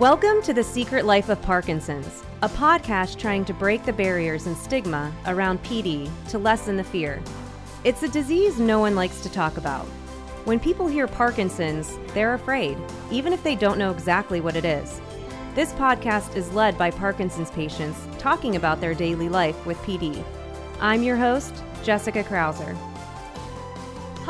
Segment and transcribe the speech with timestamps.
[0.00, 4.56] Welcome to The Secret Life of Parkinson's, a podcast trying to break the barriers and
[4.56, 7.22] stigma around PD to lessen the fear.
[7.84, 9.84] It's a disease no one likes to talk about.
[10.46, 12.78] When people hear Parkinson's, they're afraid,
[13.10, 15.02] even if they don't know exactly what it is.
[15.54, 20.24] This podcast is led by Parkinson's patients talking about their daily life with PD.
[20.80, 22.74] I'm your host, Jessica Krauser.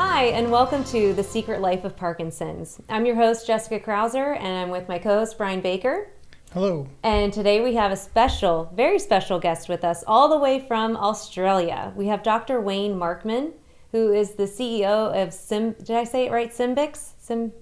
[0.03, 2.81] Hi, and welcome to The Secret Life of Parkinson's.
[2.89, 6.09] I'm your host, Jessica Krauser, and I'm with my co host, Brian Baker.
[6.53, 6.87] Hello.
[7.03, 10.97] And today we have a special, very special guest with us, all the way from
[10.97, 11.93] Australia.
[11.95, 12.59] We have Dr.
[12.59, 13.53] Wayne Markman,
[13.91, 15.73] who is the CEO of Sim.
[15.73, 16.51] Did I say it right?
[16.51, 17.13] Symbyx?
[17.19, 17.53] Sim.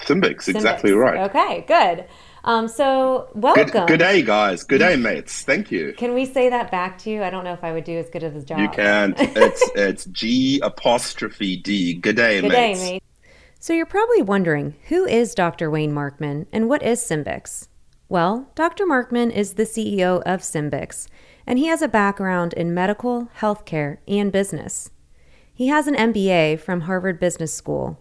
[0.00, 1.30] Symbyx, exactly right.
[1.30, 2.06] Okay, good.
[2.48, 3.66] Um, so welcome.
[3.66, 4.64] Good, good, day, guys.
[4.64, 5.42] Good day, mates.
[5.42, 5.92] Thank you.
[5.98, 7.22] Can we say that back to you?
[7.22, 8.58] I don't know if I would do as good of a job.
[8.58, 9.14] You can.
[9.18, 11.92] it's it's G apostrophe D.
[11.92, 12.80] Good day, good mates.
[12.80, 13.02] Day, mate.
[13.60, 15.70] So you're probably wondering who is Dr.
[15.70, 17.68] Wayne Markman and what is Symbyx?
[18.08, 18.86] Well, Dr.
[18.86, 21.06] Markman is the CEO of Symbyx,
[21.46, 24.90] and he has a background in medical, healthcare, and business.
[25.52, 27.98] He has an MBA from Harvard Business School,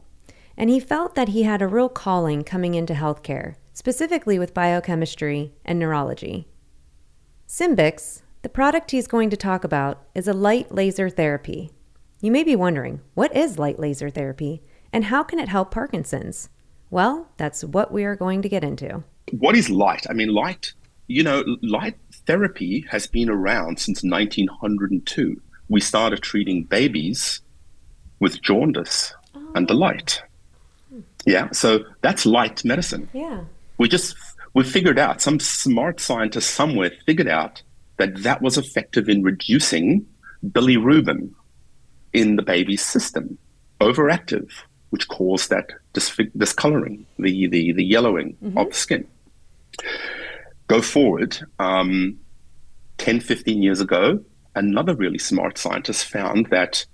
[0.55, 5.53] and he felt that he had a real calling coming into healthcare specifically with biochemistry
[5.63, 6.47] and neurology.
[7.47, 11.69] Symbyx, the product he's going to talk about, is a light laser therapy.
[12.19, 16.49] You may be wondering, what is light laser therapy and how can it help Parkinson's?
[16.89, 19.03] Well, that's what we are going to get into.
[19.29, 20.07] What is light?
[20.09, 20.73] I mean, light,
[21.05, 25.39] you know, light therapy has been around since 1902.
[25.69, 27.41] We started treating babies
[28.19, 29.51] with jaundice oh.
[29.53, 30.23] under light.
[31.27, 33.07] Yeah, so that's light medicine.
[33.13, 33.41] Yeah
[33.77, 34.15] we just
[34.53, 37.61] we figured out some smart scientist somewhere figured out
[37.97, 40.05] that that was effective in reducing
[40.45, 41.33] bilirubin
[42.13, 43.37] in the baby's system,
[43.81, 44.49] overactive,
[44.89, 48.57] which caused that discoloring, the the, the yellowing mm-hmm.
[48.57, 49.07] of the skin.
[50.67, 52.19] Go forward, um,
[52.97, 54.23] 10, 15 years ago,
[54.55, 56.85] another really smart scientist found that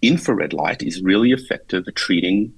[0.00, 2.52] infrared light is really effective at treating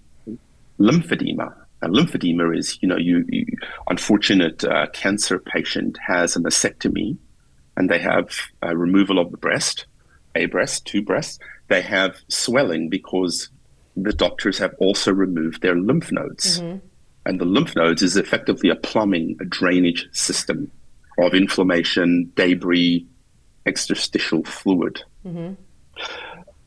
[0.79, 3.47] lymphedema, and lymphedema is, you know, you, you
[3.89, 7.17] unfortunate uh, cancer patient has a mastectomy,
[7.77, 8.29] and they have
[8.63, 9.87] a removal of the breast,
[10.35, 11.39] a breast, two breasts.
[11.69, 13.49] They have swelling because
[13.97, 16.79] the doctors have also removed their lymph nodes, mm-hmm.
[17.25, 20.71] and the lymph nodes is effectively a plumbing, a drainage system
[21.19, 23.07] of inflammation, debris,
[23.67, 25.03] interstitial fluid.
[25.25, 25.55] Mm-hmm.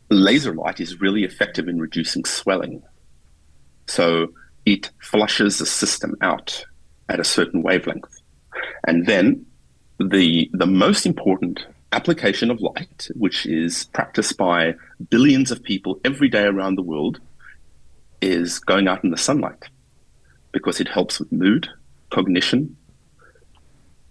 [0.09, 2.84] Laser light is really effective in reducing swelling.
[3.88, 4.29] So
[4.66, 6.66] it flushes the system out
[7.09, 8.22] at a certain wavelength.
[8.85, 9.46] And then
[10.00, 14.75] the, the most important application of light, which is practiced by
[15.09, 17.19] billions of people every day around the world,
[18.22, 19.69] is going out in the sunlight
[20.52, 21.68] because it helps with mood,
[22.09, 22.75] cognition,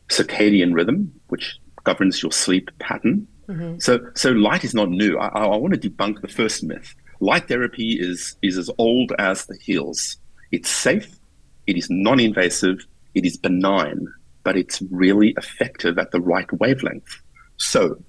[0.08, 3.26] circadian rhythm, which governs your sleep pattern.
[3.48, 3.78] Mm-hmm.
[3.78, 5.18] So, so light is not new.
[5.18, 6.94] I, I want to debunk the first myth.
[7.20, 10.16] Light therapy is is as old as the hills.
[10.52, 11.18] It's safe,
[11.66, 14.06] it is non invasive, it is benign,
[14.44, 17.20] but it's really effective at the right wavelength.
[17.56, 18.02] So,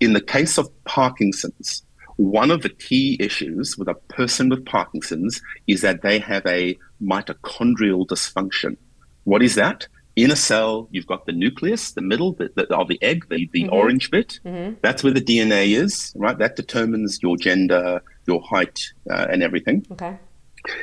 [0.00, 1.82] in the case of Parkinson's,
[2.16, 6.76] one of the key issues with a person with Parkinson's is that they have a
[7.00, 8.76] mitochondrial dysfunction.
[9.24, 9.86] What is that?
[10.16, 13.48] In a cell, you've got the nucleus, the middle the, the, of the egg, the,
[13.52, 13.72] the mm-hmm.
[13.72, 14.40] orange bit.
[14.44, 14.74] Mm-hmm.
[14.82, 16.36] That's where the DNA is, right?
[16.36, 19.86] That determines your gender, your height, uh, and everything.
[19.92, 20.18] Okay.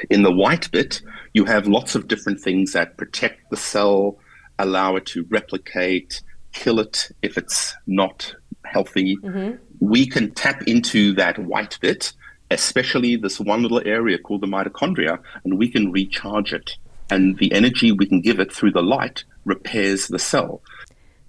[0.10, 1.02] In the white bit,
[1.34, 4.18] you have lots of different things that protect the cell,
[4.60, 6.22] allow it to replicate,
[6.54, 8.34] kill it if it's not
[8.64, 9.18] healthy.
[9.18, 9.56] Mm-hmm.
[9.80, 12.14] We can tap into that white bit,
[12.52, 16.78] especially this one little area called the mitochondria, and we can recharge it.
[17.10, 20.62] And the energy we can give it through the light repairs the cell.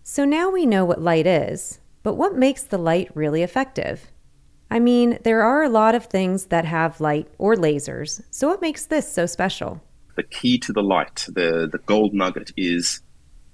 [0.02, 4.06] So now we know what light is, but what makes the light really effective?
[4.71, 8.60] I mean, there are a lot of things that have light or lasers, so what
[8.60, 9.82] makes this so special?
[10.16, 13.01] The key to the light, the, the gold nugget, is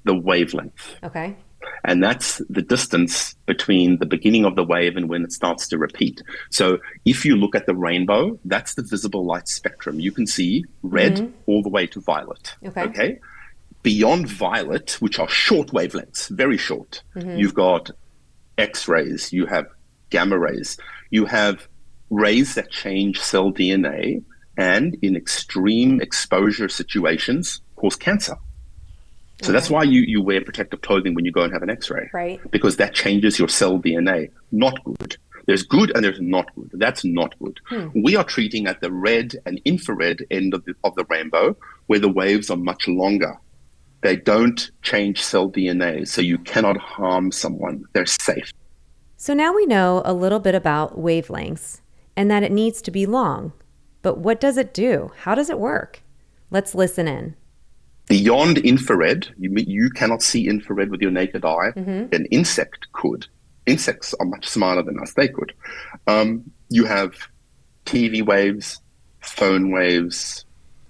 [0.05, 0.97] the wavelength.
[1.03, 1.37] Okay.
[1.85, 5.79] And that's the distance between the beginning of the wave and when it starts to
[5.79, 6.23] repeat.
[6.51, 10.01] So if you look at the rainbow, that's the visible light spectrum.
[10.01, 11.33] You can see red mm-hmm.
[11.47, 12.55] all the way to violet.
[12.65, 12.83] Okay.
[12.83, 13.19] okay?
[13.83, 17.37] Beyond violet, which are short wavelengths, very short, mm-hmm.
[17.37, 17.91] you've got
[18.59, 19.67] X rays, you have
[20.11, 20.77] gamma rays.
[21.13, 21.69] You have
[22.11, 24.25] rays that change cell DNA
[24.57, 28.37] and in extreme exposure situations cause cancer.
[29.43, 29.53] So okay.
[29.53, 32.11] that's why you, you wear protective clothing when you go and have an x-ray.
[32.15, 32.41] Right.
[32.51, 34.31] Because that changes your cell DNA.
[34.53, 35.17] Not good.
[35.47, 36.71] There's good and there's not good.
[36.75, 37.61] That's not good.
[37.69, 37.89] Hmm.
[37.95, 41.57] We are treating at the red and infrared end of the, of the rainbow
[41.89, 43.37] where the waves are much longer.
[44.03, 47.85] They don't change cell DNA, so you cannot harm someone.
[47.93, 48.53] They're safe.
[49.23, 51.81] So now we know a little bit about wavelengths
[52.17, 53.53] and that it needs to be long.
[54.03, 55.13] But what does it do?
[55.19, 56.03] How does it work?
[56.51, 57.37] Let's listen in.
[58.09, 61.71] Beyond infrared, you, you cannot see infrared with your naked eye.
[61.77, 62.13] Mm-hmm.
[62.13, 63.29] An insect could.
[63.67, 65.13] Insects are much smarter than us.
[65.13, 65.53] They could.
[66.09, 67.15] Um, you have
[67.87, 68.81] TV waves,
[69.21, 70.45] phone waves,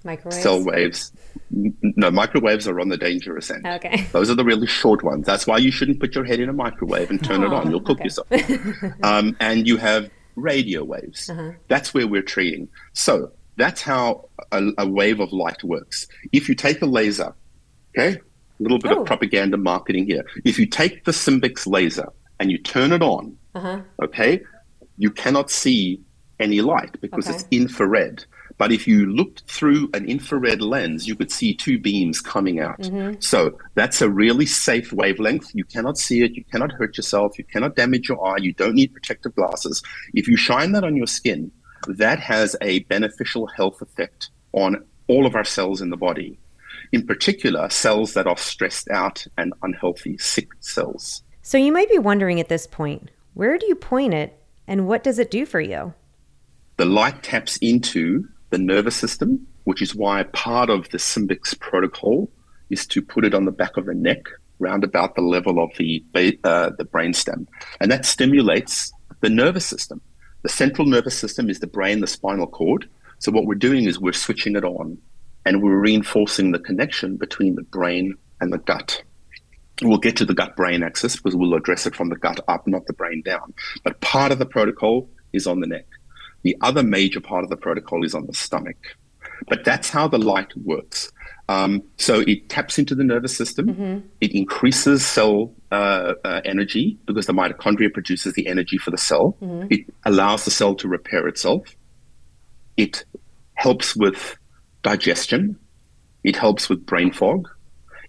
[0.04, 0.42] microwaves.
[0.42, 1.12] cell waves.
[1.50, 3.66] No, microwaves are on the dangerous end.
[3.66, 4.06] Okay.
[4.12, 5.26] Those are the really short ones.
[5.26, 7.70] That's why you shouldn't put your head in a microwave and turn oh, it on.
[7.70, 8.04] You'll cook okay.
[8.04, 8.28] yourself.
[9.02, 11.28] um, and you have radio waves.
[11.28, 11.52] Uh-huh.
[11.68, 12.68] That's where we're treating.
[12.94, 16.06] So that's how a, a, wave of light works.
[16.32, 17.34] If you take a laser,
[17.90, 19.00] okay, a little bit oh.
[19.00, 20.24] of propaganda marketing here.
[20.44, 22.08] If you take the Symbyx laser
[22.40, 23.82] and you turn it on, uh-huh.
[24.02, 24.40] okay,
[24.96, 26.00] you cannot see
[26.40, 27.36] any light because okay.
[27.36, 28.24] it's infrared.
[28.58, 32.80] But if you looked through an infrared lens, you could see two beams coming out.
[32.80, 33.20] Mm-hmm.
[33.20, 35.54] So that's a really safe wavelength.
[35.54, 36.32] You cannot see it.
[36.34, 37.38] You cannot hurt yourself.
[37.38, 38.38] You cannot damage your eye.
[38.38, 39.82] You don't need protective glasses.
[40.14, 41.50] If you shine that on your skin,
[41.88, 46.38] that has a beneficial health effect on all of our cells in the body.
[46.92, 51.22] In particular, cells that are stressed out and unhealthy, sick cells.
[51.40, 55.02] So you might be wondering at this point, where do you point it and what
[55.02, 55.94] does it do for you?
[56.76, 62.30] The light taps into the nervous system, which is why part of the Symbyx protocol
[62.70, 64.24] is to put it on the back of the neck,
[64.58, 66.04] round about the level of the
[66.44, 67.46] uh, the brainstem,
[67.80, 70.00] and that stimulates the nervous system.
[70.42, 72.88] The central nervous system is the brain, the spinal cord.
[73.18, 74.98] So what we're doing is we're switching it on,
[75.46, 79.02] and we're reinforcing the connection between the brain and the gut.
[79.80, 82.66] We'll get to the gut brain axis because we'll address it from the gut up,
[82.66, 83.54] not the brain down.
[83.82, 85.86] But part of the protocol is on the neck.
[86.42, 88.76] The other major part of the protocol is on the stomach.
[89.48, 91.10] But that's how the light works.
[91.48, 93.66] Um, so it taps into the nervous system.
[93.66, 94.06] Mm-hmm.
[94.20, 99.36] It increases cell uh, uh, energy because the mitochondria produces the energy for the cell.
[99.42, 99.66] Mm-hmm.
[99.70, 101.76] It allows the cell to repair itself.
[102.76, 103.04] It
[103.54, 104.36] helps with
[104.82, 105.58] digestion.
[106.24, 107.48] It helps with brain fog.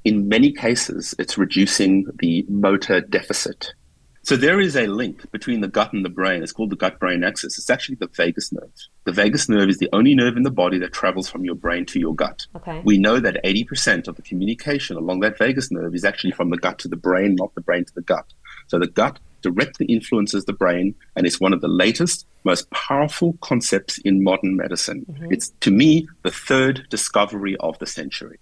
[0.06, 3.74] In many cases, it's reducing the motor deficit
[4.23, 6.43] so there is a link between the gut and the brain.
[6.43, 7.57] It's called the gut brain axis.
[7.57, 8.71] It's actually the vagus nerve.
[9.03, 11.85] The vagus nerve is the only nerve in the body that travels from your brain
[11.87, 12.47] to your gut.
[12.55, 12.81] Okay.
[12.85, 16.57] We know that 80% of the communication along that vagus nerve is actually from the
[16.57, 18.25] gut to the brain, not the brain to the gut.
[18.67, 23.37] So the gut directly influences the brain, and it's one of the latest, most powerful
[23.41, 25.05] concepts in modern medicine.
[25.11, 25.33] Mm-hmm.
[25.33, 28.39] It's, to me, the third discovery of the century.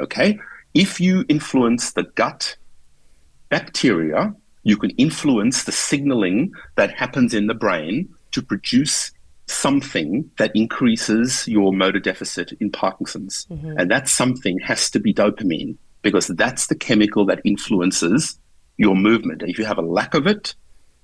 [0.00, 0.38] Okay?
[0.72, 2.56] If you influence the gut
[3.50, 9.12] bacteria, you can influence the signaling that happens in the brain to produce
[9.46, 13.46] something that increases your motor deficit in Parkinson's.
[13.50, 13.78] Mm-hmm.
[13.78, 18.38] And that something has to be dopamine because that's the chemical that influences
[18.76, 19.42] your movement.
[19.42, 20.54] If you have a lack of it,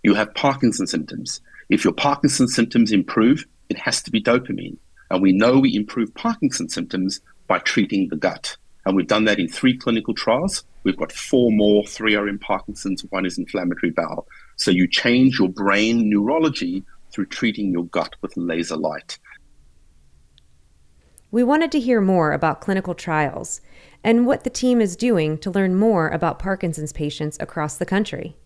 [0.03, 1.41] you have Parkinson's symptoms.
[1.69, 4.77] If your Parkinson's symptoms improve, it has to be dopamine.
[5.11, 8.57] And we know we improve Parkinson's symptoms by treating the gut.
[8.85, 10.65] And we've done that in three clinical trials.
[10.85, 14.27] We've got four more, three are in Parkinson's, one is inflammatory bowel.
[14.57, 19.19] So you change your brain neurology through treating your gut with laser light.
[21.31, 23.61] We wanted to hear more about clinical trials
[24.03, 28.37] and what the team is doing to learn more about Parkinson's patients across the country.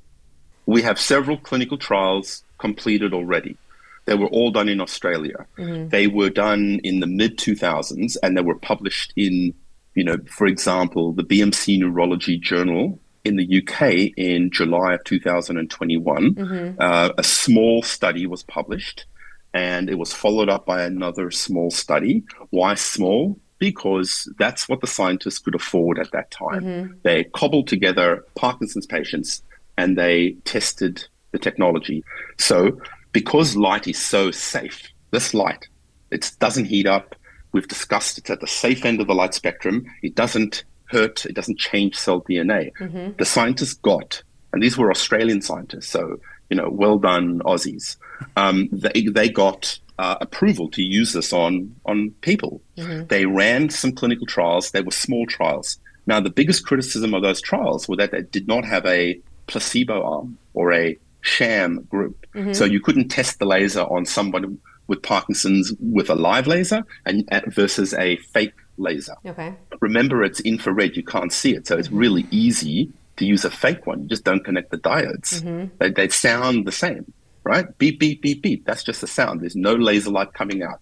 [0.67, 3.57] We have several clinical trials completed already.
[4.05, 5.47] They were all done in Australia.
[5.59, 5.89] Mm-hmm.
[5.89, 9.55] They were done in the mid 2000s and they were published in
[9.95, 16.35] you know, for example, the BMC Neurology Journal in the UK in July of 2021,
[16.35, 16.81] mm-hmm.
[16.81, 19.07] uh, a small study was published
[19.55, 22.25] and it was followed up by another small study.
[22.51, 23.39] Why small?
[23.59, 26.65] Because that's what the scientists could afford at that time.
[26.65, 26.93] Mm-hmm.
[27.03, 29.43] They cobbled together Parkinson's patients
[29.77, 32.03] and they tested the technology.
[32.39, 32.81] So,
[33.13, 35.69] because light is so safe, this light,
[36.11, 37.15] it doesn't heat up,
[37.53, 39.85] We've discussed it's at the safe end of the light spectrum.
[40.03, 42.73] It doesn't hurt, it doesn't change cell DNA.
[42.79, 43.13] Mm-hmm.
[43.19, 47.97] The scientists got, and these were Australian scientists, so, you know, well done, Aussies.
[48.37, 52.61] Um, they, they got uh, approval to use this on, on people.
[52.77, 53.07] Mm-hmm.
[53.07, 55.79] They ran some clinical trials, they were small trials.
[56.07, 60.03] Now, the biggest criticism of those trials were that they did not have a placebo
[60.03, 62.27] arm or a sham group.
[62.35, 62.53] Mm-hmm.
[62.53, 67.29] So you couldn't test the laser on someone with Parkinson's with a live laser and
[67.33, 69.15] uh, versus a fake laser.
[69.25, 69.55] Okay.
[69.81, 73.87] Remember, it's infrared; you can't see it, so it's really easy to use a fake
[73.87, 74.03] one.
[74.03, 75.43] You just don't connect the diodes.
[75.43, 75.77] Mm-hmm.
[75.79, 77.13] They, they sound the same,
[77.45, 77.67] right?
[77.79, 78.65] Beep, beep, beep, beep.
[78.65, 79.41] That's just a sound.
[79.41, 80.81] There's no laser light coming out.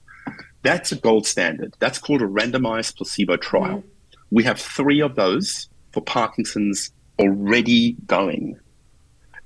[0.63, 1.75] That's a gold standard.
[1.79, 3.79] That's called a randomized placebo trial.
[3.79, 3.89] Mm-hmm.
[4.31, 8.59] We have three of those for Parkinson's already going.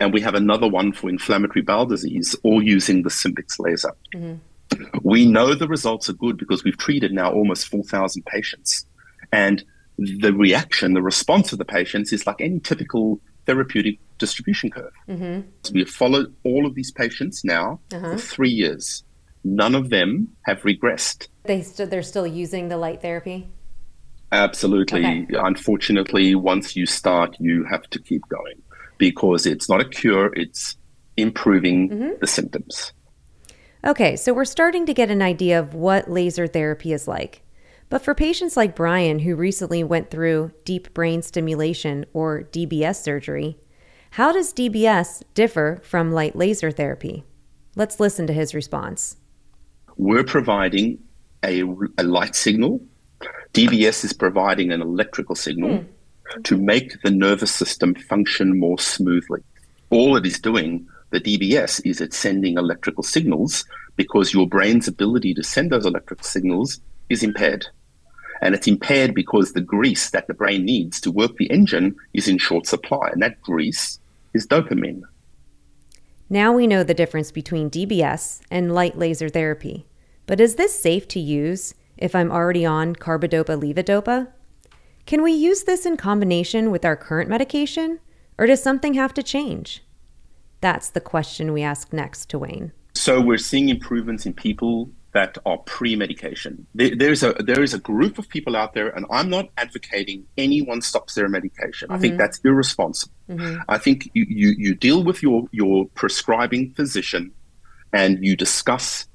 [0.04, 3.90] And we have another one for inflammatory bowel disease, all using the Symbyx laser.
[4.14, 4.99] Mm-hmm.
[5.02, 8.84] We know the results are good because we've treated now almost 4,000 patients.
[9.32, 9.64] And
[9.96, 14.92] the reaction, the response of the patients is like any typical therapeutic distribution curve.
[15.08, 15.49] Mm-hmm.
[15.62, 18.12] So we have followed all of these patients now uh-huh.
[18.12, 19.04] for three years.
[19.42, 21.28] None of them have regressed.
[21.44, 23.49] They st- they're still using the light therapy?
[24.32, 25.00] Absolutely.
[25.00, 25.26] Okay.
[25.32, 28.61] Unfortunately, once you start, you have to keep going
[28.98, 30.76] because it's not a cure, it's
[31.16, 32.10] improving mm-hmm.
[32.20, 32.92] the symptoms.
[33.84, 37.42] Okay, so we're starting to get an idea of what laser therapy is like.
[37.90, 43.58] But for patients like Brian, who recently went through deep brain stimulation or DBS surgery,
[44.12, 47.24] how does DBS differ from light laser therapy?
[47.76, 49.16] Let's listen to his response.
[49.96, 50.98] We're providing
[51.44, 51.62] a,
[51.98, 52.80] a light signal.
[53.52, 55.86] DBS is providing an electrical signal mm.
[56.44, 59.42] To make the nervous system function more smoothly.
[59.90, 63.64] All it is doing, the DBS, is it's sending electrical signals
[63.96, 67.66] because your brain's ability to send those electrical signals is impaired.
[68.40, 72.28] And it's impaired because the grease that the brain needs to work the engine is
[72.28, 73.08] in short supply.
[73.12, 73.98] And that grease
[74.34, 75.02] is dopamine.
[76.28, 79.86] Now we know the difference between DBS and light laser therapy.
[80.26, 84.28] But is this safe to use if I'm already on carbidopa levodopa?
[85.06, 88.00] Can we use this in combination with our current medication,
[88.38, 89.84] or does something have to change?
[90.61, 92.73] That's the question we ask next to Wayne.
[92.94, 96.66] So we're seeing improvements in people that are pre-medication.
[96.75, 100.80] there's a there is a group of people out there, and I'm not advocating anyone
[100.80, 101.88] stops their medication.
[101.88, 101.96] Mm-hmm.
[101.96, 102.18] I think mm-hmm.
[102.18, 103.14] that's irresponsible.
[103.28, 103.61] Mm-hmm.
[103.68, 107.30] I think you, you you deal with your your prescribing physician,
[107.92, 109.06] and you discuss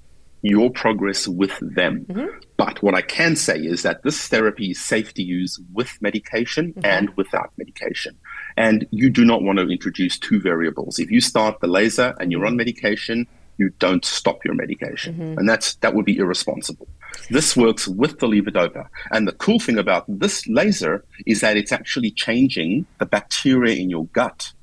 [0.41, 2.05] your progress with them.
[2.05, 2.27] Mm-hmm.
[2.57, 6.73] But what I can say is that this therapy is safe to use with medication
[6.73, 6.85] mm-hmm.
[6.85, 8.17] and without medication.
[8.57, 10.99] And you do not want to introduce two variables.
[10.99, 13.27] If you start the laser and you're on medication,
[13.57, 15.15] you don't stop your medication.
[15.15, 15.39] Mm-hmm.
[15.39, 16.87] And that's that would be irresponsible.
[17.29, 18.87] This works with the levodopa.
[19.11, 23.89] And the cool thing about this laser is that it's actually changing the bacteria in
[23.89, 24.53] your gut.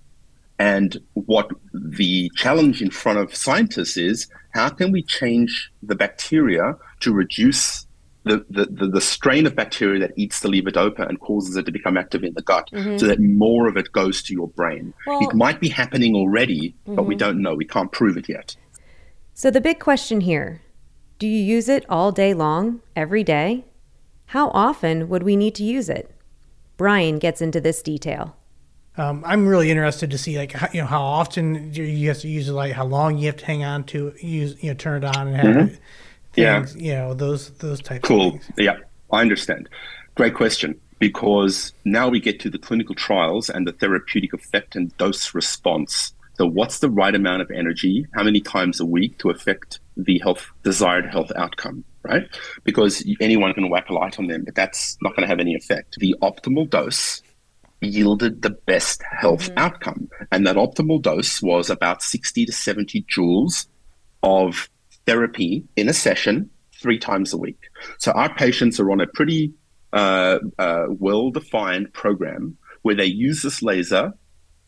[0.59, 6.77] And what the challenge in front of scientists is how can we change the bacteria
[7.01, 7.87] to reduce
[8.25, 11.97] the, the, the, strain of bacteria that eats the levodopa and causes it to become
[11.97, 12.97] active in the gut mm-hmm.
[12.99, 14.93] so that more of it goes to your brain.
[15.07, 16.97] Well, it might be happening already, mm-hmm.
[16.97, 17.19] but we mm-hmm.
[17.21, 17.55] don't know.
[17.55, 18.57] We can't prove it yet.
[19.33, 20.61] So, the big question here
[21.19, 23.65] do you use it all day long, every day?
[24.27, 26.11] How often would we need to use it?
[26.77, 28.37] Brian gets into this detail.
[28.99, 32.29] Um, I'm really interested to see like how, you know how often you have to
[32.29, 35.05] use it, like how long you have to hang on to use you know turn
[35.05, 35.67] it on and have mm-hmm.
[35.67, 35.79] things,
[36.35, 38.07] yeah you know those those types.
[38.07, 38.41] Cool.
[38.57, 38.79] Yeah,
[39.13, 39.69] I understand.
[40.15, 44.97] Great question because now we get to the clinical trials and the therapeutic effect and
[44.97, 48.07] dose response so, what's the right amount of energy?
[48.13, 51.85] How many times a week to affect the health desired health outcome?
[52.03, 52.29] Right?
[52.63, 55.55] Because anyone can whack a light on them, but that's not going to have any
[55.55, 55.97] effect.
[55.99, 57.23] The optimal dose
[57.81, 59.59] yielded the best health mm-hmm.
[59.59, 63.67] outcome, and that optimal dose was about 60 to 70 joules
[64.23, 64.69] of
[65.07, 67.69] therapy in a session three times a week.
[67.99, 69.53] So our patients are on a pretty
[69.93, 74.13] uh, uh, well defined program where they use this laser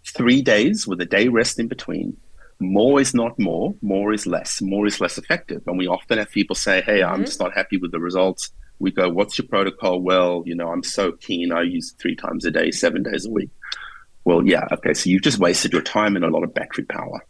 [0.07, 2.17] three days with a day rest in between.
[2.61, 4.61] More is not more, more is less.
[4.61, 5.63] More is less effective.
[5.67, 7.15] And we often have people say, Hey, mm-hmm.
[7.15, 8.51] I'm just not happy with the results.
[8.79, 10.01] We go, What's your protocol?
[10.01, 11.53] Well, you know, I'm so keen.
[11.53, 13.51] I use it three times a day, seven days a week.
[14.25, 14.95] Well, yeah, okay.
[14.95, 17.25] So you've just wasted your time and a lot of battery power.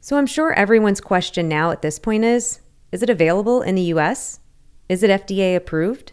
[0.00, 2.60] So I'm sure everyone's question now at this point is
[2.90, 4.40] Is it available in the US?
[4.88, 6.12] Is it FDA approved?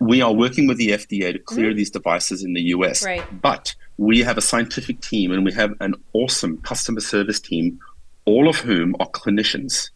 [0.00, 1.76] We are working with the FDA to clear mm-hmm.
[1.76, 3.04] these devices in the US.
[3.04, 3.22] Right.
[3.40, 7.78] But we have a scientific team and we have an awesome customer service team,
[8.24, 9.90] all of whom are clinicians.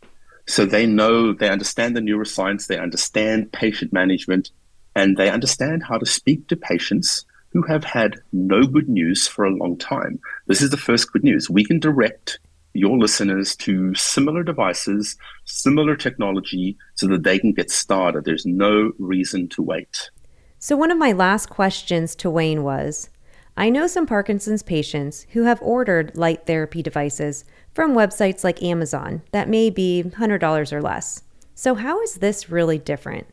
[0.48, 4.50] So they know, they understand the neuroscience, they understand patient management,
[4.96, 9.44] and they understand how to speak to patients who have had no good news for
[9.44, 10.18] a long time.
[10.46, 11.50] This is the first good news.
[11.50, 12.38] We can direct
[12.72, 18.24] your listeners to similar devices, similar technology, so that they can get started.
[18.24, 20.10] There's no reason to wait.
[20.58, 23.10] So, one of my last questions to Wayne was
[23.58, 29.22] I know some Parkinson's patients who have ordered light therapy devices from websites like Amazon
[29.32, 31.24] that may be $100 or less.
[31.56, 33.26] So, how is this really different?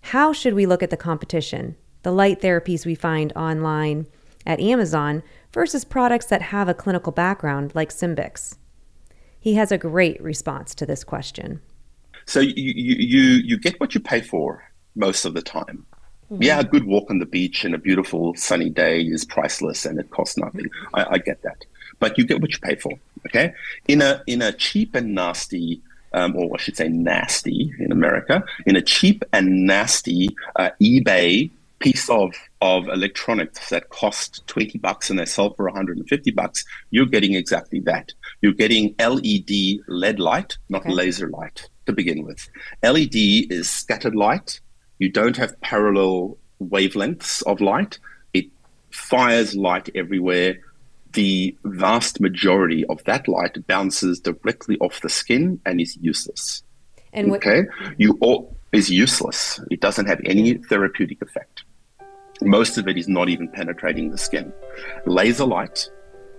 [0.00, 4.06] How should we look at the competition, the light therapies we find online
[4.46, 8.56] at Amazon versus products that have a clinical background like Symbyx?
[9.38, 11.60] He has a great response to this question.
[12.24, 15.84] So, you, you, you get what you pay for most of the time.
[16.30, 16.42] Mm-hmm.
[16.42, 20.00] Yeah, a good walk on the beach and a beautiful sunny day is priceless and
[20.00, 20.66] it costs nothing.
[20.94, 21.64] I, I, get that,
[22.00, 22.92] but you get what you pay for.
[23.26, 23.52] Okay,
[23.86, 25.82] in a in a cheap and nasty.
[26.12, 31.50] Um, or I should say nasty in America, in a cheap and nasty uh, eBay
[31.78, 37.06] piece of, of electronics that cost 20 bucks and they sell for 150 bucks, you're
[37.06, 38.12] getting exactly that.
[38.40, 40.92] You're getting LED LED light, not okay.
[40.92, 42.48] laser light to begin with.
[42.82, 44.60] LED is scattered light
[44.98, 47.98] you don't have parallel wavelengths of light.
[48.32, 48.46] It
[48.90, 50.58] fires light everywhere.
[51.12, 56.62] The vast majority of that light bounces directly off the skin and is useless.
[57.12, 59.60] And what- okay, you all is useless.
[59.70, 61.64] It doesn't have any therapeutic effect.
[62.42, 64.52] Most of it is not even penetrating the skin.
[65.06, 65.88] Laser light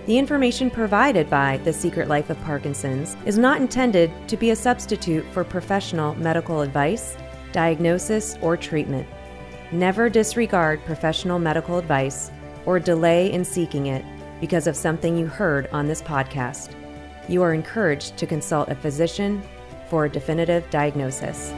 [0.07, 4.55] The information provided by The Secret Life of Parkinson's is not intended to be a
[4.55, 7.17] substitute for professional medical advice,
[7.51, 9.05] diagnosis, or treatment.
[9.73, 12.31] Never disregard professional medical advice
[12.65, 14.05] or delay in seeking it
[14.39, 16.69] because of something you heard on this podcast.
[17.27, 19.43] You are encouraged to consult a physician
[19.89, 21.51] for a definitive diagnosis.